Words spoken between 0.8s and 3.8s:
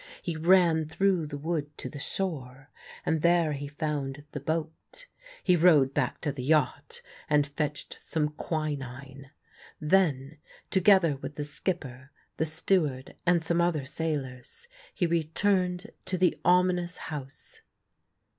through the wood to the shore, and there he